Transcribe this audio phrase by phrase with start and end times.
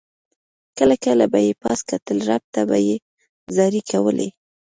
[0.77, 2.95] کله کله به یې پاس کتل رب ته به یې
[3.55, 4.29] زارۍ کولې.